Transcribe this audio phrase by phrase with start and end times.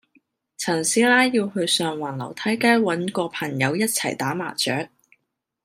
[0.57, 4.89] 陳師奶要去上環樓梯街搵個朋友一齊打麻雀